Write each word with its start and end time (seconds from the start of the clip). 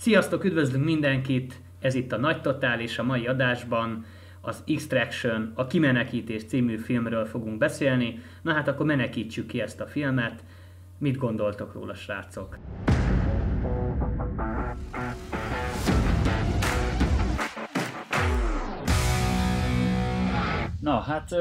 Sziasztok, 0.00 0.44
üdvözlünk 0.44 0.84
mindenkit! 0.84 1.60
Ez 1.80 1.94
itt 1.94 2.12
a 2.12 2.16
Nagy 2.16 2.40
Totál 2.40 2.80
és 2.80 2.98
a 2.98 3.02
mai 3.02 3.26
adásban 3.26 4.04
az 4.40 4.62
Extraction, 4.66 5.52
a 5.54 5.66
Kimenekítés 5.66 6.44
című 6.44 6.76
filmről 6.76 7.24
fogunk 7.24 7.58
beszélni. 7.58 8.22
Na 8.42 8.52
hát 8.52 8.68
akkor 8.68 8.86
menekítsük 8.86 9.46
ki 9.46 9.60
ezt 9.60 9.80
a 9.80 9.86
filmet. 9.86 10.44
Mit 10.98 11.16
gondoltok 11.16 11.72
róla, 11.72 11.94
srácok? 11.94 12.58
Na, 20.80 21.00
hát 21.00 21.34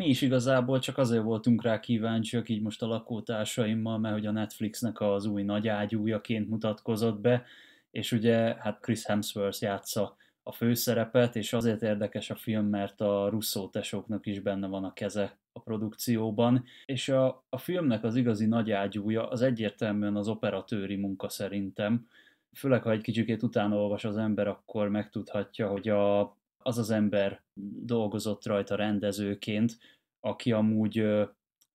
mi 0.00 0.08
is 0.08 0.22
igazából 0.22 0.78
csak 0.78 0.98
azért 0.98 1.22
voltunk 1.22 1.62
rá 1.62 1.80
kíváncsiak 1.80 2.48
így 2.48 2.62
most 2.62 2.82
a 2.82 2.86
lakótársaimmal, 2.86 3.98
mert 3.98 4.14
hogy 4.14 4.26
a 4.26 4.30
Netflixnek 4.30 5.00
az 5.00 5.26
új 5.26 5.42
nagy 5.42 5.68
ágyújaként 5.68 6.48
mutatkozott 6.48 7.20
be, 7.20 7.44
és 7.90 8.12
ugye 8.12 8.56
hát 8.58 8.80
Chris 8.80 9.06
Hemsworth 9.06 9.62
játsza 9.62 10.16
a 10.42 10.52
főszerepet, 10.52 11.36
és 11.36 11.52
azért 11.52 11.82
érdekes 11.82 12.30
a 12.30 12.34
film, 12.34 12.66
mert 12.66 13.00
a 13.00 13.28
Russo 13.28 13.68
tesóknak 13.68 14.26
is 14.26 14.40
benne 14.40 14.66
van 14.66 14.84
a 14.84 14.92
keze 14.92 15.38
a 15.52 15.60
produkcióban, 15.60 16.64
és 16.86 17.08
a, 17.08 17.44
a 17.48 17.58
filmnek 17.58 18.04
az 18.04 18.16
igazi 18.16 18.46
nagy 18.46 18.70
ágyúja 18.70 19.28
az 19.28 19.42
egyértelműen 19.42 20.16
az 20.16 20.28
operatőri 20.28 20.96
munka 20.96 21.28
szerintem, 21.28 22.06
főleg 22.52 22.82
ha 22.82 22.90
egy 22.90 23.02
kicsikét 23.02 23.42
utána 23.42 23.90
az 23.90 24.16
ember, 24.16 24.48
akkor 24.48 24.88
megtudhatja, 24.88 25.68
hogy 25.68 25.88
a, 25.88 26.36
az 26.62 26.78
az 26.78 26.90
ember 26.90 27.42
dolgozott 27.84 28.46
rajta 28.46 28.74
rendezőként, 28.74 29.78
aki 30.20 30.52
amúgy 30.52 31.06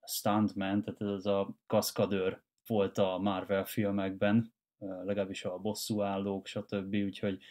stuntman, 0.06 0.82
tehát 0.82 1.02
ez 1.18 1.26
a 1.26 1.56
kaszkadőr 1.68 2.44
volt 2.68 2.98
a 2.98 3.18
Marvel 3.18 3.66
filmekben, 3.66 4.54
legalábbis 4.80 5.46
a 5.46 5.58
bosszúállók, 5.58 6.48
stb. 6.48 6.96
Úgyhogy 6.96 7.42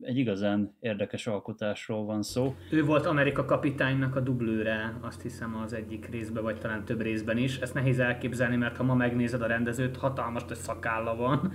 egy 0.00 0.18
igazán 0.18 0.74
érdekes 0.80 1.26
alkotásról 1.26 2.04
van 2.04 2.22
szó. 2.22 2.54
Ő 2.70 2.84
volt 2.84 3.06
Amerika 3.06 3.44
kapitánynak 3.44 4.16
a 4.16 4.20
dublőre, 4.20 4.94
azt 5.00 5.22
hiszem 5.22 5.56
az 5.64 5.72
egyik 5.72 6.08
részben, 6.10 6.42
vagy 6.42 6.58
talán 6.58 6.84
több 6.84 7.00
részben 7.00 7.36
is. 7.36 7.58
Ezt 7.58 7.74
nehéz 7.74 7.98
elképzelni, 7.98 8.56
mert 8.56 8.76
ha 8.76 8.82
ma 8.82 8.94
megnézed 8.94 9.42
a 9.42 9.46
rendezőt, 9.46 9.96
hatalmas 9.96 10.42
hogy 10.48 10.56
szakálla 10.56 11.16
van. 11.16 11.52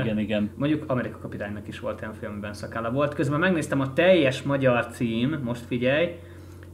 Igen, 0.00 0.18
igen. 0.18 0.50
Mondjuk 0.56 0.84
Amerika 0.90 1.18
kapitánynak 1.18 1.68
is 1.68 1.80
volt 1.80 2.00
olyan 2.02 2.14
filmben 2.14 2.52
szakálla 2.52 2.90
volt. 2.90 3.14
Közben 3.14 3.38
megnéztem 3.38 3.80
a 3.80 3.92
teljes 3.92 4.42
magyar 4.42 4.86
cím, 4.86 5.40
most 5.42 5.64
figyelj, 5.64 6.08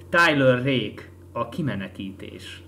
Tyler 0.08 0.56
Rake, 0.64 1.03
a 1.33 1.48
kimenekítés 1.48 2.66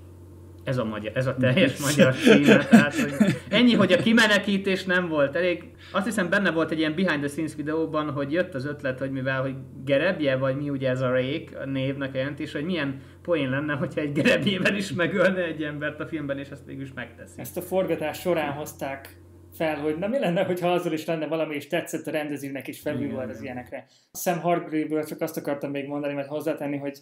ez 0.68 0.78
a, 0.78 0.84
magyar, 0.84 1.12
ez 1.14 1.26
a 1.26 1.36
teljes 1.36 1.78
magyar 1.86 2.14
címe, 2.14 2.66
tehát 2.66 2.94
hogy 2.94 3.36
ennyi, 3.48 3.74
hogy 3.74 3.92
a 3.92 3.96
kimenekítés 3.96 4.84
nem 4.84 5.08
volt 5.08 5.36
elég. 5.36 5.64
Azt 5.92 6.04
hiszem 6.04 6.28
benne 6.28 6.50
volt 6.50 6.70
egy 6.70 6.78
ilyen 6.78 6.94
behind 6.94 7.20
the 7.20 7.28
scenes 7.28 7.54
videóban, 7.54 8.10
hogy 8.10 8.32
jött 8.32 8.54
az 8.54 8.66
ötlet, 8.66 8.98
hogy 8.98 9.10
mivel, 9.10 9.40
hogy 9.40 9.54
gerebje, 9.84 10.36
vagy 10.36 10.56
mi 10.56 10.70
ugye 10.70 10.88
ez 10.88 11.00
a 11.00 11.10
Rake, 11.10 11.60
a 11.60 11.64
névnek 11.64 12.14
a 12.14 12.16
jelentés, 12.16 12.52
hogy 12.52 12.64
milyen 12.64 13.00
poén 13.22 13.50
lenne, 13.50 13.74
hogyha 13.74 14.00
egy 14.00 14.12
gerebjével 14.12 14.76
is 14.76 14.92
megölne 14.92 15.44
egy 15.44 15.62
embert 15.62 16.00
a 16.00 16.06
filmben, 16.06 16.38
és 16.38 16.48
ezt 16.48 16.66
végül 16.66 16.82
is 16.82 16.92
megteszi. 16.94 17.40
Ezt 17.40 17.56
a 17.56 17.60
forgatás 17.60 18.20
során 18.20 18.52
hozták 18.52 19.16
fel, 19.56 19.76
hogy 19.76 19.98
na 19.98 20.06
mi 20.06 20.18
lenne, 20.18 20.44
hogyha 20.44 20.72
azzal 20.72 20.92
is 20.92 21.04
lenne 21.04 21.26
valami, 21.26 21.54
és 21.54 21.66
tetszett 21.66 22.06
a 22.06 22.10
rendezőnek, 22.10 22.68
és 22.68 22.80
felül 22.80 23.18
az 23.18 23.42
ilyenekre. 23.42 23.86
Sam 24.12 24.40
Hargrave-ből 24.40 25.04
csak 25.04 25.20
azt 25.20 25.36
akartam 25.36 25.70
még 25.70 25.86
mondani, 25.86 26.14
mert 26.14 26.28
hozzátenni, 26.28 26.76
hogy 26.76 26.98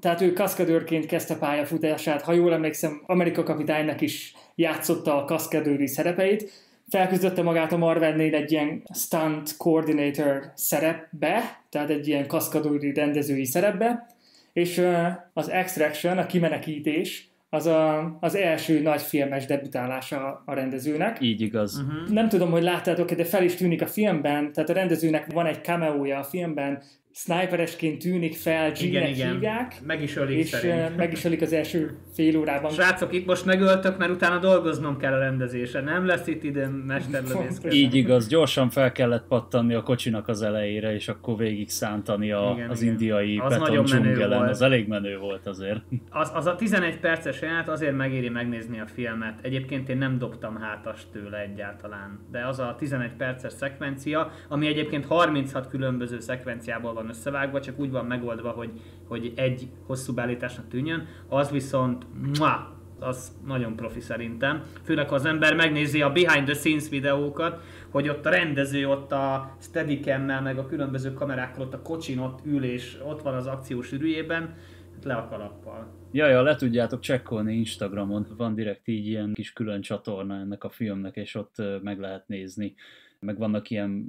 tehát 0.00 0.20
ő 0.20 0.32
kaszkadőrként 0.32 1.06
kezdte 1.06 1.36
pályafutását, 1.36 2.22
ha 2.22 2.32
jól 2.32 2.52
emlékszem, 2.52 3.02
Amerika 3.06 3.42
kapitánynak 3.42 4.00
is 4.00 4.34
játszotta 4.54 5.16
a 5.16 5.24
kaszkadőri 5.24 5.86
szerepeit, 5.86 6.50
felküzdötte 6.88 7.42
magát 7.42 7.72
a 7.72 7.76
Marvelnél 7.76 8.34
egy 8.34 8.52
ilyen 8.52 8.82
stunt 8.94 9.56
coordinator 9.56 10.52
szerepbe, 10.54 11.60
tehát 11.68 11.90
egy 11.90 12.08
ilyen 12.08 12.26
kaszkadőri 12.26 12.94
rendezői 12.94 13.44
szerepbe, 13.44 14.06
és 14.52 14.86
az 15.32 15.50
Extraction, 15.50 16.18
a 16.18 16.26
kimenekítés, 16.26 17.28
az 17.48 17.66
a, 17.66 18.16
az 18.20 18.34
első 18.34 18.80
nagy 18.80 19.02
filmes 19.02 19.46
debütálása 19.46 20.42
a 20.46 20.54
rendezőnek. 20.54 21.20
Így 21.20 21.40
igaz. 21.40 21.78
Uh-huh. 21.78 22.08
Nem 22.08 22.28
tudom, 22.28 22.50
hogy 22.50 22.62
láttátok 22.62 23.12
de 23.12 23.24
fel 23.24 23.42
is 23.42 23.54
tűnik 23.54 23.82
a 23.82 23.86
filmben, 23.86 24.52
tehát 24.52 24.70
a 24.70 24.72
rendezőnek 24.72 25.32
van 25.32 25.46
egy 25.46 25.64
cameója 25.64 26.18
a 26.18 26.24
filmben, 26.24 26.82
sniperesként 27.16 28.02
tűnik 28.02 28.34
fel, 28.34 28.72
igen, 28.80 29.08
igen. 29.08 29.32
hívják. 29.32 29.80
Meg 29.86 30.02
is 30.02 30.16
ölik 30.16 30.38
és 30.38 30.48
szerint. 30.48 30.96
meg 30.96 31.12
is 31.12 31.24
ölik 31.24 31.42
az 31.42 31.52
első 31.52 31.96
fél 32.14 32.36
órában. 32.38 32.70
Srácok, 32.70 33.12
itt 33.12 33.26
most 33.26 33.44
megöltök, 33.44 33.98
mert 33.98 34.10
utána 34.10 34.38
dolgoznom 34.38 34.96
kell 34.98 35.12
a 35.12 35.18
rendezésen. 35.18 35.84
Nem 35.84 36.06
lesz 36.06 36.26
itt 36.26 36.42
időm 36.42 36.72
mesterlövész. 36.72 37.60
Így 37.70 37.94
igaz, 37.94 38.28
gyorsan 38.28 38.70
fel 38.70 38.92
kellett 38.92 39.26
pattanni 39.26 39.74
a 39.74 39.82
kocsinak 39.82 40.28
az 40.28 40.42
elejére, 40.42 40.94
és 40.94 41.08
akkor 41.08 41.36
végig 41.36 41.70
szántani 41.70 42.32
a, 42.32 42.52
igen, 42.54 42.70
az 42.70 42.82
igen. 42.82 42.92
indiai 42.92 43.38
az 43.38 43.58
beton 43.58 43.84
dzsungelen. 43.84 44.48
Az 44.48 44.62
elég 44.62 44.88
menő 44.88 45.18
volt 45.18 45.46
azért. 45.46 45.80
Az, 46.10 46.30
az 46.34 46.46
a 46.46 46.54
11 46.54 46.98
perces 46.98 47.40
jelenet 47.40 47.68
azért 47.68 47.96
megéri 47.96 48.28
megnézni 48.28 48.80
a 48.80 48.86
filmet. 48.86 49.38
Egyébként 49.42 49.88
én 49.88 49.98
nem 49.98 50.18
dobtam 50.18 50.56
hátast 50.56 51.06
tőle 51.12 51.38
egyáltalán. 51.40 52.20
De 52.30 52.46
az 52.46 52.58
a 52.58 52.76
11 52.78 53.10
perces 53.12 53.52
szekvencia, 53.52 54.30
ami 54.48 54.66
egyébként 54.66 55.06
36 55.06 55.68
különböző 55.68 56.20
szekvenciából 56.20 56.92
van 56.92 57.05
van 57.06 57.14
összevágva, 57.14 57.60
csak 57.60 57.78
úgy 57.78 57.90
van 57.90 58.06
megoldva, 58.06 58.50
hogy, 58.50 58.70
hogy 59.08 59.32
egy 59.36 59.68
hosszú 59.86 60.14
beállításnak 60.14 60.68
tűnjön, 60.68 61.06
az 61.28 61.50
viszont 61.50 62.06
mua, 62.38 62.74
az 63.00 63.36
nagyon 63.46 63.76
profi 63.76 64.00
szerintem. 64.00 64.62
Főleg, 64.82 65.08
ha 65.08 65.14
az 65.14 65.24
ember 65.24 65.54
megnézi 65.54 66.02
a 66.02 66.12
behind 66.12 66.44
the 66.44 66.54
scenes 66.54 66.88
videókat, 66.88 67.62
hogy 67.90 68.08
ott 68.08 68.26
a 68.26 68.30
rendező 68.30 68.88
ott 68.88 69.12
a 69.12 69.56
steadicam 69.60 70.22
meg 70.22 70.58
a 70.58 70.66
különböző 70.66 71.12
kamerákkal 71.12 71.62
ott 71.62 71.74
a 71.74 71.82
kocsin 71.82 72.18
ott 72.18 72.38
ül 72.44 72.64
és 72.64 72.98
ott 73.04 73.22
van 73.22 73.34
az 73.34 73.46
akció 73.46 73.82
sűrűjében, 73.82 74.54
hát 74.94 75.04
le 75.04 75.14
a 75.14 75.28
kalappal. 75.28 75.86
Ja, 76.12 76.26
ja, 76.26 76.42
le 76.42 76.56
tudjátok 76.56 77.00
csekkolni 77.00 77.54
Instagramon, 77.54 78.26
van 78.36 78.54
direkt 78.54 78.88
így 78.88 79.06
ilyen 79.06 79.32
kis 79.32 79.52
külön 79.52 79.80
csatorna 79.80 80.34
ennek 80.34 80.64
a 80.64 80.70
filmnek, 80.70 81.16
és 81.16 81.34
ott 81.34 81.54
meg 81.82 81.98
lehet 81.98 82.28
nézni 82.28 82.74
meg 83.18 83.38
vannak 83.38 83.70
ilyen 83.70 84.06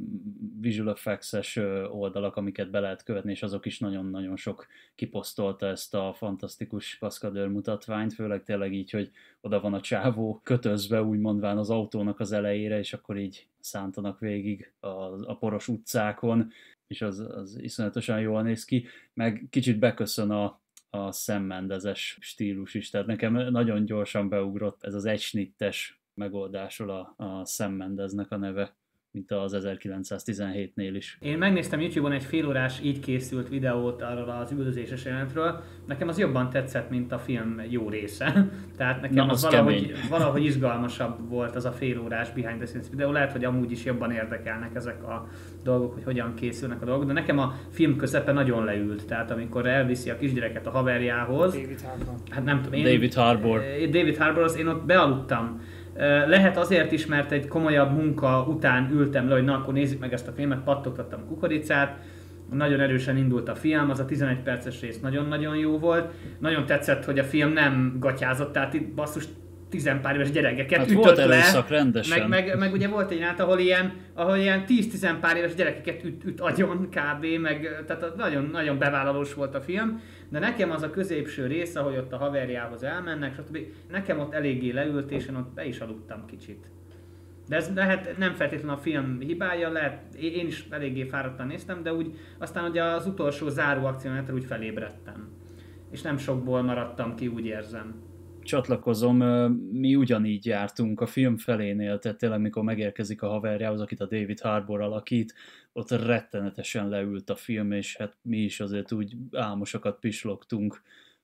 visual 0.59 0.90
effects-es 0.90 1.56
oldalak, 1.91 2.35
amiket 2.35 2.69
be 2.69 2.79
lehet 2.79 3.03
követni, 3.03 3.31
és 3.31 3.44
azok 3.44 3.66
is 3.66 3.79
nagyon-nagyon 3.79 4.35
sok 4.35 4.68
kiposztolta 4.95 5.68
ezt 5.68 5.95
a 5.95 6.13
fantasztikus 6.18 6.97
kaszkadőr 6.97 7.47
mutatványt, 7.47 8.13
főleg 8.13 8.44
tényleg 8.44 8.73
így, 8.73 8.91
hogy 8.91 9.12
oda 9.41 9.59
van 9.59 9.73
a 9.73 9.81
csávó 9.81 10.40
kötözve, 10.44 11.03
úgy 11.03 11.19
mondván 11.19 11.57
az 11.57 11.69
autónak 11.69 12.19
az 12.19 12.31
elejére, 12.31 12.78
és 12.78 12.94
akkor 12.94 13.18
így 13.18 13.47
szántanak 13.59 14.19
végig 14.19 14.72
a, 14.79 14.88
a 15.29 15.38
poros 15.39 15.68
utcákon, 15.68 16.51
és 16.88 17.01
az, 17.01 17.19
az 17.19 17.59
iszonyatosan 17.62 18.19
jól 18.19 18.41
néz 18.41 18.66
ki, 18.66 18.85
meg 19.13 19.47
kicsit 19.50 19.79
beköszön 19.79 20.31
a, 20.31 20.62
a 20.89 21.12
szemmendezes 21.12 22.18
stílus 22.22 22.74
is, 22.74 22.89
tehát 22.89 23.07
nekem 23.07 23.34
nagyon 23.34 23.85
gyorsan 23.85 24.29
beugrott 24.29 24.84
ez 24.84 24.94
az 24.94 25.06
egysnittes 25.06 26.01
megoldásról 26.13 26.89
a, 26.89 27.13
a 27.24 27.45
szemmendeznek 27.45 28.31
a 28.31 28.38
neve 28.38 28.75
mint 29.17 29.31
az 29.31 29.57
1917-nél 29.59 30.91
is. 30.95 31.17
Én 31.22 31.38
megnéztem 31.38 31.79
YouTube-on 31.79 32.11
egy 32.11 32.23
félórás 32.23 32.79
így 32.83 33.00
készült 33.00 33.50
videót 33.50 34.01
arról 34.01 34.29
az 34.29 34.51
üldözéses 34.51 35.05
jelentről. 35.05 35.63
Nekem 35.88 36.07
az 36.07 36.19
jobban 36.19 36.50
tetszett, 36.50 36.89
mint 36.89 37.11
a 37.11 37.19
film 37.19 37.61
jó 37.69 37.89
része. 37.89 38.47
Tehát 38.77 39.01
nekem 39.01 39.25
Na, 39.25 39.31
az, 39.31 39.44
az 39.44 39.51
valahogy, 39.51 39.94
valahogy 40.09 40.45
izgalmasabb 40.45 41.29
volt 41.29 41.56
az 41.56 41.66
a 41.66 41.72
félórás 41.72 42.31
behind 42.31 42.57
the 42.57 42.66
scenes 42.66 42.88
videó. 42.89 43.11
Lehet, 43.11 43.31
hogy 43.31 43.45
amúgy 43.45 43.72
is 43.72 43.85
jobban 43.85 44.11
érdekelnek 44.11 44.75
ezek 44.75 45.03
a 45.03 45.29
dolgok, 45.63 45.94
hogy 45.94 46.03
hogyan 46.03 46.33
készülnek 46.33 46.81
a 46.81 46.85
dolgok. 46.85 47.06
De 47.07 47.13
nekem 47.13 47.39
a 47.39 47.53
film 47.72 47.95
közepe 47.95 48.31
nagyon 48.31 48.66
leült. 48.66 49.06
Tehát 49.06 49.31
amikor 49.31 49.67
elviszi 49.67 50.09
a 50.09 50.17
kisgyereket 50.17 50.67
a 50.67 50.69
haverjához. 50.69 51.53
David 51.53 51.81
Harbour. 51.81 52.16
Hát 52.29 52.44
nem 52.44 52.61
tudom. 52.61 52.79
Én, 52.79 52.94
David 52.94 53.13
Harbour. 53.13 53.61
David 53.91 54.17
Harbour, 54.17 54.44
az 54.44 54.57
én 54.57 54.67
ott 54.67 54.85
bealudtam 54.85 55.61
lehet 56.28 56.58
azért 56.58 56.91
is, 56.91 57.06
mert 57.06 57.31
egy 57.31 57.47
komolyabb 57.47 57.91
munka 57.91 58.46
után 58.47 58.90
ültem 58.91 59.28
le, 59.28 59.34
hogy 59.34 59.44
na 59.44 59.56
akkor 59.56 59.74
nézzük 59.74 60.00
meg 60.00 60.13
ezt 60.13 60.27
a 60.27 60.31
filmet, 60.31 60.63
pattogtattam 60.63 61.27
kukoricát, 61.27 62.00
nagyon 62.51 62.80
erősen 62.80 63.18
indult 63.18 63.50
a 63.50 63.56
film, 63.56 63.89
az 63.89 64.00
a 64.00 64.06
11 64.06 64.39
perces 64.39 64.81
rész 64.81 65.00
nagyon-nagyon 65.00 65.56
jó 65.56 65.77
volt. 65.77 66.13
Nagyon 66.39 66.66
tetszett, 66.66 67.06
hogy 67.06 67.19
a 67.19 67.24
film 67.24 67.51
nem 67.51 67.98
gatyázott, 68.00 68.51
tehát 68.54 68.74
itt 68.74 68.94
basszus 68.94 69.27
tizenpár 69.69 70.16
éves 70.16 70.31
gyerekeket 70.31 70.78
hát 70.78 70.92
ütött 70.92 71.04
volt 71.04 71.18
le. 71.18 71.66
rendesen. 71.69 72.30
Meg, 72.30 72.46
meg, 72.48 72.58
meg, 72.58 72.74
ugye 72.74 72.88
volt 72.88 73.12
egy 73.12 73.22
át, 73.22 73.40
ahol 73.40 73.60
ilyen, 73.60 73.94
ahol 74.14 74.38
ilyen 74.38 74.64
10-10 74.68 75.16
pár 75.19 75.38
éves 75.38 75.56
gyerekeket 75.56 76.04
üt, 76.04 76.24
üt 76.25 76.40
agyon 76.40 76.90
kb. 76.90 77.25
Meg, 77.42 77.84
tehát 77.88 78.16
nagyon, 78.16 78.50
nagyon 78.52 78.78
bevállalós 78.78 79.34
volt 79.34 79.56
a 79.56 79.62
film. 79.62 80.02
De 80.30 80.40
nekem 80.40 80.72
az 80.72 80.81
a 80.81 80.90
középső 80.90 81.48
rész, 81.48 81.75
ahogy 81.75 81.98
ott 81.98 82.14
a 82.14 82.18
haverjához 82.18 82.84
elmennek, 82.84 83.34
stb. 83.34 83.58
Nekem 83.92 84.19
ott 84.19 84.34
eléggé 84.34 84.72
leült, 84.72 85.12
és 85.12 85.28
én 85.28 85.36
ott 85.36 85.54
be 85.54 85.66
is 85.66 85.80
aludtam 85.80 86.25
kicsit. 86.25 86.66
De 87.48 87.56
ez 87.56 87.72
lehet 87.75 88.18
nem 88.18 88.34
feltétlenül 88.34 88.75
a 88.75 88.81
film 88.81 89.19
hibája, 89.19 89.69
lehet, 89.69 90.16
én 90.16 90.48
is 90.48 90.68
eléggé 90.69 91.04
fáradtan 91.04 91.48
néztem, 91.48 91.84
de 91.84 91.94
úgy 91.94 92.18
aztán 92.38 92.69
ugye 92.69 92.84
az 92.84 93.06
utolsó 93.06 93.50
záró 93.50 93.86
akciónál 93.86 94.25
úgy 94.34 94.46
felébredtem. 94.46 95.30
És 95.92 96.02
nem 96.02 96.18
sokból 96.18 96.62
maradtam 96.62 97.16
ki, 97.16 97.28
úgy 97.28 97.46
érzem. 97.46 97.96
Csatlakozom, 98.47 99.17
mi 99.71 99.95
ugyanígy 99.95 100.45
jártunk 100.45 101.01
a 101.01 101.05
film 101.05 101.38
felénél, 101.38 101.99
tehát 101.99 102.17
tényleg 102.17 102.39
mikor 102.39 102.63
megérkezik 102.63 103.21
a 103.21 103.27
haverjához, 103.27 103.81
akit 103.81 103.99
a 103.99 104.05
David 104.05 104.39
Harbour 104.39 104.81
alakít, 104.81 105.33
ott 105.73 105.91
rettenetesen 105.91 106.89
leült 106.89 107.29
a 107.29 107.35
film, 107.35 107.71
és 107.71 107.97
hát 107.97 108.17
mi 108.21 108.38
is 108.38 108.59
azért 108.59 108.91
úgy 108.91 109.15
álmosokat 109.31 109.99
pislogtunk, 109.99 110.81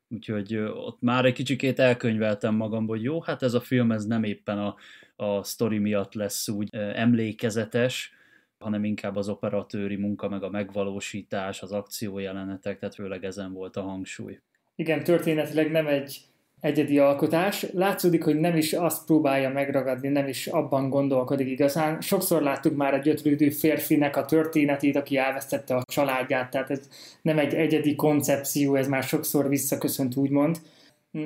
úgyhogy 0.09 0.55
ott 0.57 1.01
már 1.01 1.25
egy 1.25 1.33
kicsikét 1.33 1.79
elkönyveltem 1.79 2.55
magam, 2.55 2.87
hogy 2.87 3.03
jó, 3.03 3.21
hát 3.21 3.43
ez 3.43 3.53
a 3.53 3.59
film 3.59 3.91
ez 3.91 4.05
nem 4.05 4.23
éppen 4.23 4.57
a, 4.57 4.75
a 5.15 5.43
sztori 5.43 5.77
miatt 5.77 6.13
lesz 6.13 6.49
úgy 6.49 6.69
emlékezetes, 6.75 8.13
hanem 8.57 8.83
inkább 8.83 9.15
az 9.15 9.29
operatőri 9.29 9.95
munka, 9.95 10.29
meg 10.29 10.43
a 10.43 10.49
megvalósítás, 10.49 11.61
az 11.61 11.71
akciójelenetek, 11.71 12.79
tehát 12.79 12.95
főleg 12.95 13.23
ezen 13.23 13.53
volt 13.53 13.75
a 13.75 13.81
hangsúly. 13.81 14.39
Igen, 14.75 15.03
történetileg 15.03 15.71
nem 15.71 15.87
egy 15.87 16.21
egyedi 16.63 16.99
alkotás. 16.99 17.65
Látszódik, 17.73 18.23
hogy 18.23 18.39
nem 18.39 18.55
is 18.55 18.73
azt 18.73 19.05
próbálja 19.05 19.49
megragadni, 19.49 20.07
nem 20.07 20.27
is 20.27 20.47
abban 20.47 20.89
gondolkodik 20.89 21.47
igazán. 21.47 22.01
Sokszor 22.01 22.41
láttuk 22.41 22.75
már 22.75 22.93
egy 22.93 23.07
ötlődő 23.07 23.49
férfinek 23.49 24.17
a 24.17 24.25
történetét, 24.25 24.95
aki 24.95 25.17
elvesztette 25.17 25.75
a 25.75 25.83
családját, 25.85 26.49
tehát 26.49 26.69
ez 26.69 26.79
nem 27.21 27.37
egy 27.37 27.53
egyedi 27.53 27.95
koncepció, 27.95 28.75
ez 28.75 28.87
már 28.87 29.03
sokszor 29.03 29.49
visszaköszönt 29.49 30.15
úgymond. 30.15 30.57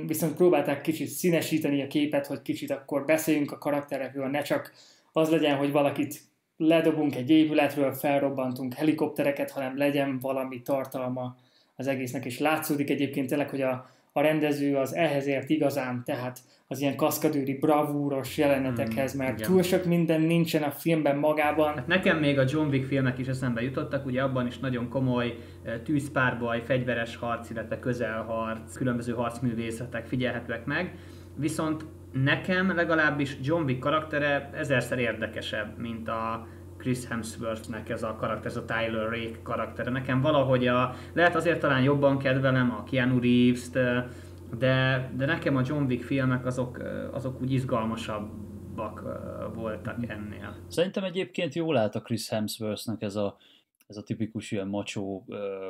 Viszont 0.07 0.35
próbálták 0.35 0.81
kicsit 0.81 1.07
színesíteni 1.07 1.81
a 1.81 1.87
képet, 1.87 2.27
hogy 2.27 2.41
kicsit 2.41 2.71
akkor 2.71 3.05
beszéljünk 3.05 3.51
a 3.51 3.57
karakterekről, 3.57 4.27
ne 4.27 4.41
csak 4.41 4.71
az 5.11 5.29
legyen, 5.29 5.55
hogy 5.55 5.71
valakit 5.71 6.21
ledobunk 6.57 7.15
egy 7.15 7.29
épületről, 7.29 7.93
felrobbantunk 7.93 8.73
helikoptereket, 8.73 9.51
hanem 9.51 9.77
legyen 9.77 10.19
valami 10.19 10.61
tartalma 10.61 11.35
az 11.75 11.87
egésznek, 11.87 12.25
és 12.25 12.39
látszódik 12.39 12.89
egyébként 12.89 13.27
tényleg, 13.27 13.49
hogy 13.49 13.61
a, 13.61 13.95
a 14.17 14.21
rendező 14.21 14.75
az 14.75 14.95
ehhez 14.95 15.27
ért 15.27 15.49
igazán, 15.49 16.01
tehát 16.05 16.39
az 16.67 16.81
ilyen 16.81 16.95
kaszkadőri, 16.95 17.57
bravúros 17.57 18.37
jelenetekhez, 18.37 19.11
hmm, 19.11 19.21
mert 19.21 19.39
igen. 19.39 19.51
túl 19.51 19.61
sok 19.61 19.85
minden 19.85 20.21
nincsen 20.21 20.63
a 20.63 20.71
filmben 20.71 21.17
magában. 21.17 21.75
Hát 21.75 21.87
nekem 21.87 22.17
még 22.17 22.39
a 22.39 22.43
John 22.47 22.69
Wick 22.69 22.85
filmek 22.85 23.17
is 23.17 23.27
eszembe 23.27 23.61
jutottak, 23.61 24.05
ugye 24.05 24.21
abban 24.21 24.47
is 24.47 24.57
nagyon 24.57 24.89
komoly 24.89 25.35
eh, 25.63 25.73
tűzpárbaj, 25.83 26.61
fegyveres 26.61 27.15
harc, 27.15 27.49
illetve 27.49 27.79
közelharc, 27.79 28.75
különböző 28.75 29.13
harcművészetek 29.13 30.05
figyelhetőek 30.05 30.65
meg, 30.65 30.93
viszont 31.35 31.85
nekem 32.11 32.75
legalábbis 32.75 33.37
John 33.41 33.63
Wick 33.63 33.79
karaktere 33.79 34.49
ezerszer 34.53 34.99
érdekesebb, 34.99 35.77
mint 35.77 36.07
a 36.07 36.47
Chris 36.77 37.05
Hemsworthnek 37.05 37.89
ez 37.89 38.03
a 38.03 38.15
karakter, 38.15 38.45
ez 38.45 38.57
a 38.57 38.65
Tyler 38.65 39.09
Rake 39.09 39.41
karaktere. 39.43 39.91
Nekem 39.91 40.21
valahogy 40.21 40.67
a, 40.67 40.95
lehet 41.13 41.35
azért 41.35 41.59
talán 41.59 41.83
jobban 41.83 42.17
kedvelem 42.17 42.71
a 42.71 42.83
Keanu 42.83 43.19
Reeves-t, 43.19 43.73
de, 44.57 45.11
de 45.17 45.25
nekem 45.25 45.55
a 45.55 45.61
John 45.65 45.83
Wick 45.83 46.03
filmek 46.03 46.45
azok, 46.45 46.81
azok 47.11 47.41
úgy 47.41 47.51
izgalmasabbak 47.51 49.03
voltak 49.53 49.97
ennél. 50.07 50.55
Szerintem 50.67 51.03
egyébként 51.03 51.53
jól 51.53 51.77
állt 51.77 51.95
a 51.95 52.01
Chris 52.01 52.29
Hemsworthnek 52.29 53.01
ez 53.01 53.15
a 53.15 53.37
ez 53.87 53.97
a 53.97 54.03
tipikus 54.03 54.51
ilyen 54.51 54.67
macsó 54.67 55.25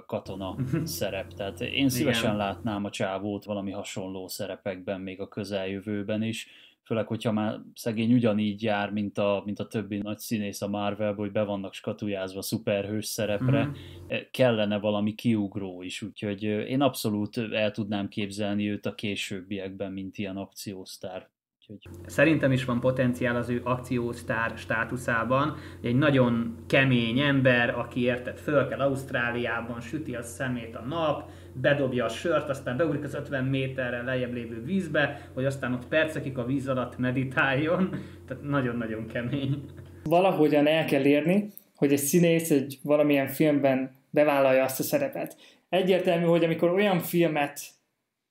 katona 0.06 0.56
szerep. 1.00 1.33
Tehát 1.33 1.62
én 1.62 1.89
szívesen 1.89 2.24
Igen. 2.24 2.38
látnám 2.38 2.86
a 2.86 2.89
csávót 2.89 3.44
valami 3.44 3.71
hasonló 3.71 4.27
szerepekben 4.27 5.01
még 5.01 5.21
a 5.21 5.27
közeljövőben 5.27 6.21
is 6.21 6.48
főleg, 6.88 7.07
hogyha 7.07 7.31
már 7.31 7.60
szegény 7.74 8.13
ugyanígy 8.13 8.63
jár, 8.63 8.92
mint 8.92 9.18
a, 9.18 9.42
mint 9.45 9.60
a 9.60 9.68
többi 9.68 9.98
nagy 9.98 10.18
színész 10.18 10.62
a 10.62 10.68
marvel 10.68 11.13
hogy 11.13 11.31
be 11.31 11.44
vannak 11.44 11.74
skatujázva 11.74 12.42
szuperhős 12.42 13.06
szerepre, 13.06 13.63
mm-hmm. 13.66 14.18
kellene 14.31 14.80
valami 14.80 15.13
kiugró 15.13 15.81
is, 15.81 16.01
úgyhogy 16.01 16.44
én 16.44 16.81
abszolút 16.81 17.38
el 17.38 17.72
tudnám 17.72 18.07
képzelni 18.07 18.69
őt 18.69 18.86
a 18.86 18.95
későbbiekben, 18.95 19.92
mint 19.92 20.18
ilyen 20.18 20.38
akciósztár. 20.38 21.30
Úgyhogy... 21.68 21.94
Szerintem 22.06 22.52
is 22.52 22.66
van 22.66 22.80
potenciál 22.80 23.36
az 23.36 23.50
ő 23.50 23.62
akciósztár 23.64 24.52
státuszában. 24.58 25.56
Egy 25.81 25.96
nagyon 25.96 26.56
kemény 26.68 27.19
ember, 27.19 27.69
aki 27.69 28.02
érted, 28.02 28.38
föl 28.38 28.68
kell 28.68 28.80
Ausztráliában, 28.80 29.81
süti 29.81 30.16
a 30.16 30.22
szemét 30.22 30.75
a 30.75 30.81
nap, 30.81 31.30
bedobja 31.54 32.06
a 32.06 32.10
sört, 32.10 32.50
aztán 32.50 32.78
beugrik 32.78 33.04
az 33.04 33.14
50 33.14 33.44
méterre 33.44 34.02
lejjebb 34.02 34.34
lévő 34.34 34.64
vízbe, 34.64 35.30
hogy 35.34 35.46
aztán 35.46 35.74
ott 35.74 35.88
percekig 35.88 36.38
a 36.38 36.46
víz 36.46 36.68
alatt 36.68 36.98
meditáljon. 36.98 37.90
Tehát 38.28 38.44
nagyon-nagyon 38.44 39.08
kemény. 39.08 39.63
Valahogyan 40.04 40.68
el 40.68 40.86
kell 40.86 41.06
érni, 41.06 41.50
hogy 41.75 41.92
egy 41.92 41.98
színész 41.98 42.52
egy 42.52 42.80
valamilyen 42.84 43.28
filmben 43.28 43.92
bevállalja 44.10 44.63
azt 44.63 44.80
a 44.80 44.84
szerepet. 44.84 45.36
Egyértelmű, 45.70 46.25
hogy 46.25 46.44
amikor 46.44 46.70
olyan 46.70 47.00
filmet 47.00 47.60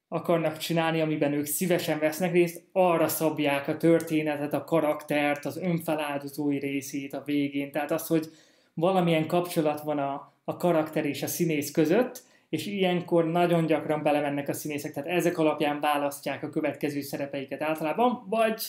akarnak 0.09 0.57
csinálni, 0.57 1.01
amiben 1.01 1.33
ők 1.33 1.47
szívesen 1.47 1.99
vesznek 1.99 2.33
részt, 2.33 2.63
arra 2.73 3.09
szabják 3.09 3.69
a 3.69 3.77
történetet, 3.77 4.53
a 4.53 4.65
karaktert, 4.65 5.45
az 5.45 5.57
önfeláldozói 5.57 6.59
részét 6.59 7.13
a 7.13 7.23
végén. 7.25 7.71
Tehát 7.71 7.91
az, 7.91 8.07
hogy 8.07 8.29
valamilyen 8.75 9.27
kapcsolat 9.27 9.81
van 9.81 9.99
a, 9.99 10.33
a 10.45 10.57
karakter 10.57 11.05
és 11.05 11.23
a 11.23 11.27
színész 11.27 11.71
között, 11.71 12.25
és 12.49 12.67
ilyenkor 12.67 13.27
nagyon 13.27 13.67
gyakran 13.67 14.03
belemennek 14.03 14.49
a 14.49 14.53
színészek, 14.53 14.93
tehát 14.93 15.09
ezek 15.09 15.39
alapján 15.39 15.81
választják 15.81 16.43
a 16.43 16.51
következő 16.51 17.01
szerepeiket 17.01 17.63
általában, 17.63 18.27
vagy 18.29 18.63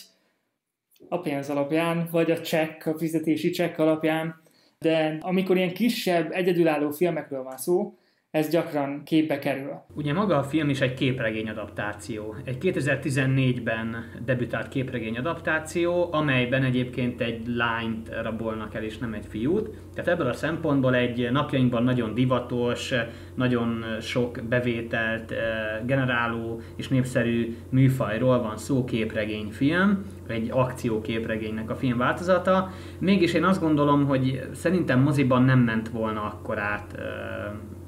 a 1.09 1.19
pénz 1.19 1.49
alapján, 1.49 2.07
vagy 2.11 2.31
a 2.31 2.41
csekk, 2.41 2.85
a 2.85 2.97
fizetési 2.97 3.49
csekk 3.49 3.77
alapján, 3.77 4.41
de 4.79 5.17
amikor 5.21 5.57
ilyen 5.57 5.73
kisebb, 5.73 6.31
egyedülálló 6.31 6.91
filmekről 6.91 7.43
van 7.43 7.57
szó, 7.57 7.97
ez 8.31 8.49
gyakran 8.49 9.03
képbe 9.03 9.39
kerül. 9.39 9.71
Ugye 9.95 10.13
maga 10.13 10.37
a 10.37 10.43
film 10.43 10.69
is 10.69 10.81
egy 10.81 10.93
képregény 10.93 11.49
adaptáció. 11.49 12.35
Egy 12.43 12.57
2014-ben 12.61 13.95
debütált 14.25 14.67
képregény 14.67 15.17
adaptáció, 15.17 16.09
amelyben 16.11 16.63
egyébként 16.63 17.21
egy 17.21 17.47
lányt 17.47 18.09
rabolnak 18.21 18.75
el, 18.75 18.83
és 18.83 18.97
nem 18.97 19.13
egy 19.13 19.25
fiút. 19.29 19.69
Tehát 19.93 20.09
ebből 20.09 20.27
a 20.27 20.33
szempontból 20.33 20.95
egy 20.95 21.31
napjainkban 21.31 21.83
nagyon 21.83 22.13
divatos, 22.13 22.93
nagyon 23.35 23.85
sok 24.01 24.39
bevételt 24.49 25.31
eh, 25.31 25.37
generáló 25.85 26.61
és 26.75 26.87
népszerű 26.87 27.57
műfajról 27.69 28.41
van 28.41 28.57
szó 28.57 28.85
képregényfilm, 28.85 30.05
egy 30.27 30.49
akcióképregénynek 30.51 31.69
a 31.69 31.75
film 31.75 31.97
változata. 31.97 32.71
Mégis 32.99 33.33
én 33.33 33.43
azt 33.43 33.61
gondolom, 33.61 34.05
hogy 34.05 34.49
szerintem 34.53 35.01
moziban 35.01 35.43
nem 35.43 35.59
ment 35.59 35.89
volna 35.89 36.23
akkor 36.23 36.59
át 36.59 36.93
eh, 36.97 37.05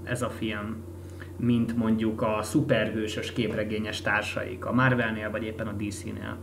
ez 0.09 0.21
a 0.21 0.29
film, 0.29 0.83
mint 1.37 1.75
mondjuk 1.75 2.21
a 2.21 2.41
szuperhősös 2.41 3.33
képregényes 3.33 4.01
társaik, 4.01 4.65
a 4.65 4.73
Marvelnél 4.73 5.29
vagy 5.29 5.43
éppen 5.43 5.67
a 5.67 5.73
DC-nél. 5.73 6.37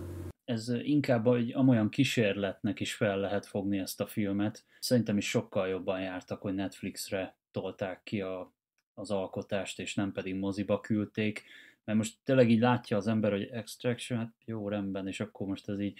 Ez 0.45 0.69
inkább 0.69 1.27
egy 1.27 1.55
amolyan 1.55 1.89
kísérletnek 1.89 2.81
is 2.81 2.95
fel 2.95 3.19
lehet 3.19 3.47
fogni 3.47 3.79
ezt 3.79 4.01
a 4.01 4.07
filmet. 4.07 4.65
Szerintem 4.81 5.17
is 5.17 5.29
sokkal 5.29 5.69
jobban 5.69 6.01
jártak, 6.01 6.43
hogy 6.43 6.55
Netflixre 6.55 7.37
tolták 7.51 8.03
ki 8.03 8.21
a, 8.21 8.53
az 8.95 9.11
alkotást, 9.11 9.81
és 9.81 9.95
nem 9.95 10.13
pedig 10.13 10.35
moziba 10.35 10.81
küldték 10.81 11.45
mert 11.87 11.99
most 11.99 12.17
tényleg 12.25 12.51
így 12.51 12.61
látja 12.61 12.97
az 12.97 13.07
ember, 13.07 13.31
hogy 13.31 13.49
Extraction, 13.53 14.19
hát 14.19 14.33
jó 14.45 14.69
rendben, 14.69 15.07
és 15.07 15.21
akkor 15.21 15.47
most 15.47 15.69
ez 15.69 15.81
így, 15.81 15.99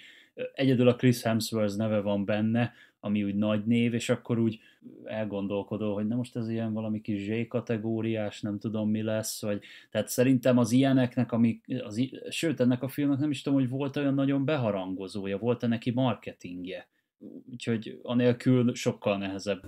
egyedül 0.53 0.87
a 0.87 0.95
Chris 0.95 1.21
Hemsworth 1.21 1.77
neve 1.77 1.99
van 1.99 2.25
benne, 2.25 2.73
ami 3.07 3.23
úgy 3.23 3.35
nagy 3.35 3.65
név, 3.65 3.93
és 3.93 4.09
akkor 4.09 4.39
úgy 4.39 4.59
elgondolkodó, 5.05 5.93
hogy 5.93 6.07
na 6.07 6.15
most 6.15 6.35
ez 6.35 6.49
ilyen 6.49 6.73
valami 6.73 7.01
kis 7.01 7.23
Z 7.23 7.47
kategóriás, 7.47 8.41
nem 8.41 8.59
tudom 8.59 8.89
mi 8.89 9.01
lesz, 9.01 9.41
vagy 9.41 9.61
tehát 9.91 10.07
szerintem 10.07 10.57
az 10.57 10.71
ilyeneknek, 10.71 11.31
ami, 11.31 11.59
az, 11.83 12.09
sőt 12.29 12.59
ennek 12.59 12.83
a 12.83 12.87
filmnek 12.87 13.19
nem 13.19 13.31
is 13.31 13.41
tudom, 13.41 13.59
hogy 13.59 13.69
volt 13.69 13.97
olyan 13.97 14.13
nagyon 14.13 14.45
beharangozója, 14.45 15.37
volt-e 15.37 15.67
neki 15.67 15.91
marketingje 15.91 16.87
úgyhogy 17.51 17.99
anélkül 18.03 18.75
sokkal 18.75 19.17
nehezebb. 19.17 19.61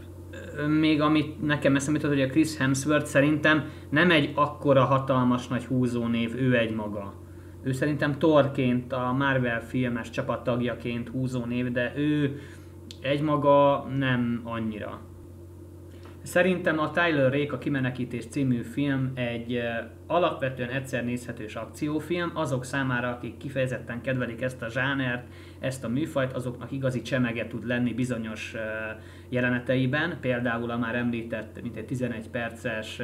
Még 0.79 1.01
amit 1.01 1.41
nekem 1.41 1.75
eszembe 1.75 1.99
jutott, 1.99 2.15
hogy 2.15 2.27
a 2.27 2.31
Chris 2.31 2.57
Hemsworth 2.57 3.05
szerintem 3.05 3.69
nem 3.89 4.11
egy 4.11 4.31
akkora 4.35 4.83
hatalmas 4.83 5.47
nagy 5.47 5.65
húzónév, 5.65 6.35
ő 6.35 6.57
egy 6.57 6.73
maga. 6.73 7.27
Ő 7.63 7.71
szerintem 7.71 8.19
Thorként, 8.19 8.93
a 8.93 9.11
Marvel 9.11 9.61
filmes 9.61 10.09
csapattagjaként 10.09 11.09
húzónév, 11.09 11.71
de 11.71 11.93
ő 11.95 12.39
egy 13.01 13.21
maga 13.21 13.87
nem 13.97 14.41
annyira. 14.43 14.99
Szerintem 16.21 16.79
a 16.79 16.91
Tyler 16.91 17.31
Rake 17.31 17.53
a 17.53 17.57
Kimenekítés 17.57 18.25
című 18.25 18.61
film 18.61 19.11
egy 19.15 19.61
alapvetően 20.07 20.69
egyszer 20.69 21.05
nézhetős 21.05 21.55
akciófilm, 21.55 22.31
azok 22.33 22.65
számára, 22.65 23.09
akik 23.09 23.37
kifejezetten 23.37 24.01
kedvelik 24.01 24.41
ezt 24.41 24.61
a 24.61 24.69
zsánert, 24.69 25.27
ezt 25.59 25.83
a 25.83 25.87
műfajt, 25.87 26.33
azoknak 26.33 26.71
igazi 26.71 27.01
csemege 27.01 27.47
tud 27.47 27.65
lenni 27.65 27.93
bizonyos 27.93 28.55
jeleneteiben, 29.29 30.17
például 30.21 30.71
a 30.71 30.77
már 30.77 30.95
említett, 30.95 31.61
mint 31.61 31.77
egy 31.77 31.85
11 31.85 32.29
perces 32.29 33.01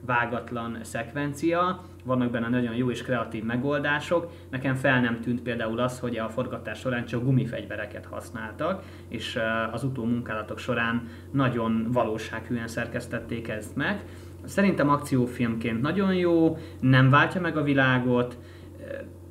vágatlan 0.00 0.78
szekvencia, 0.82 1.84
vannak 2.04 2.30
benne 2.30 2.48
nagyon 2.48 2.74
jó 2.74 2.90
és 2.90 3.02
kreatív 3.02 3.44
megoldások. 3.44 4.30
Nekem 4.50 4.74
fel 4.74 5.00
nem 5.00 5.20
tűnt 5.20 5.40
például 5.40 5.78
az, 5.78 5.98
hogy 5.98 6.16
a 6.16 6.28
forgatás 6.28 6.78
során 6.78 7.04
csak 7.04 7.24
gumifegyvereket 7.24 8.04
használtak, 8.04 8.82
és 9.08 9.38
az 9.72 9.84
utómunkálatok 9.84 10.58
során 10.58 11.08
nagyon 11.30 11.88
valósághűen 11.92 12.68
szerkesztették 12.68 13.48
ezt 13.48 13.76
meg. 13.76 14.04
Szerintem 14.44 14.88
akciófilmként 14.88 15.80
nagyon 15.80 16.14
jó, 16.14 16.58
nem 16.80 17.10
váltja 17.10 17.40
meg 17.40 17.56
a 17.56 17.62
világot, 17.62 18.38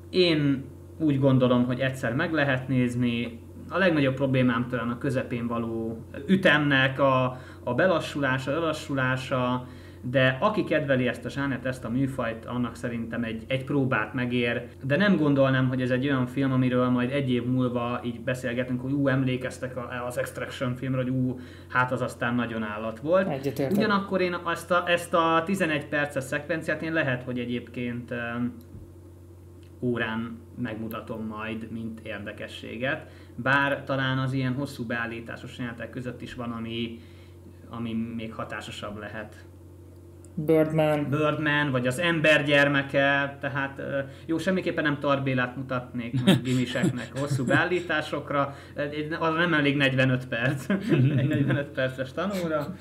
Én 0.10 0.64
úgy 0.98 1.20
gondolom, 1.20 1.66
hogy 1.66 1.80
egyszer 1.80 2.16
meg 2.16 2.34
lehet 2.34 2.68
nézni, 2.68 3.40
a 3.70 3.78
legnagyobb 3.78 4.14
problémám 4.14 4.68
talán 4.70 4.90
a 4.90 4.98
közepén 4.98 5.48
való 5.48 6.04
ütemnek 6.28 7.00
a, 7.00 7.40
a 7.64 7.74
belassulása, 7.74 8.52
lelassulása, 8.52 9.68
de 10.10 10.38
aki 10.40 10.64
kedveli 10.64 11.08
ezt 11.08 11.26
a 11.26 11.30
zsánert, 11.30 11.66
ezt 11.66 11.86
a 11.86 11.90
műfajt, 11.90 12.46
annak 12.46 12.76
szerintem 12.76 13.24
egy, 13.24 13.44
egy 13.48 13.64
próbát 13.64 14.14
megér, 14.14 14.68
de 14.84 14.98
nem 14.98 15.18
gondolnám, 15.18 15.68
hogy 15.68 15.82
ez 15.82 15.90
egy 15.90 16.06
olyan 16.06 16.26
film, 16.26 16.52
amiről 16.52 16.90
majd 16.90 17.12
egy 17.12 17.32
év 17.32 17.46
múlva 17.46 18.02
így 18.04 18.22
beszélgetünk, 18.22 18.82
hogy 18.82 18.92
ú, 18.92 19.08
emlékeztek 19.08 19.78
az 20.08 20.18
Extraction 20.18 20.76
filmre, 20.76 21.02
hogy 21.02 21.12
ú, 21.12 21.40
hát 21.68 21.92
az 21.92 22.02
aztán 22.02 22.36
nagyon 22.36 22.64
állat 22.64 23.00
volt. 23.00 23.28
Egyetértek. 23.28 23.78
Ugyanakkor 23.78 24.22
én 24.22 24.38
ezt 24.48 24.72
a, 24.72 24.84
ezt 24.88 25.14
a 25.14 25.44
11 25.46 25.86
perces 25.86 26.24
szekvenciát 26.24 26.82
én 26.82 26.94
lehet, 26.94 27.24
hogy 27.24 27.40
egyébként 27.40 28.14
órán 29.80 30.38
megmutatom 30.58 31.26
majd, 31.26 31.72
mint 31.72 32.00
érdekességet. 32.00 33.12
Bár 33.36 33.84
talán 33.84 34.18
az 34.18 34.34
ilyen 34.34 34.54
hosszú 34.54 34.86
beállításos 34.86 35.58
jelentek 35.58 35.90
között 35.90 36.22
is 36.22 36.34
van, 36.34 36.52
ami, 36.52 37.00
ami 37.70 37.94
még 38.16 38.34
hatásosabb 38.34 38.98
lehet. 38.98 39.46
Birdman. 40.36 41.10
Birdman, 41.10 41.72
vagy 41.72 41.88
az 41.88 42.00
ember 42.00 42.44
gyermeke, 42.44 43.38
tehát 43.40 43.82
jó, 44.26 44.38
semmiképpen 44.38 44.84
nem 44.84 45.00
Tarbélát 45.00 45.56
mutatnék 45.56 46.24
meg 46.26 46.42
gimiseknek 46.42 47.20
hosszú 47.20 47.46
beállításokra, 47.46 48.56
az 49.20 49.34
nem 49.34 49.54
elég 49.54 49.78
45 49.78 50.28
perc, 50.28 50.70
egy 50.70 51.28
45 51.28 51.68
perces 51.68 52.12
tanóra. 52.12 52.76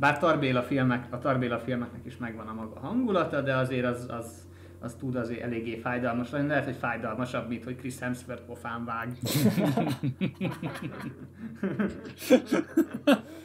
Bár 0.00 0.18
Tarbéla 0.18 0.62
filmek, 0.62 1.06
a 1.10 1.18
Tarbéla 1.18 1.58
filmeknek 1.58 2.04
is 2.04 2.16
megvan 2.16 2.46
a 2.46 2.54
maga 2.54 2.80
hangulata, 2.80 3.40
de 3.40 3.56
azért 3.56 3.84
az, 3.84 4.06
az, 4.18 4.46
az 4.80 4.94
tud 4.94 5.16
azért 5.16 5.42
eléggé 5.42 5.76
fájdalmas 5.76 6.30
lenni. 6.30 6.48
Lehet, 6.48 6.64
hogy 6.64 6.76
fájdalmasabb, 6.76 7.48
mint 7.48 7.64
hogy 7.64 7.76
Chris 7.76 7.98
Hemsworth 7.98 8.42
pofán 8.42 8.84
vág. 8.84 9.08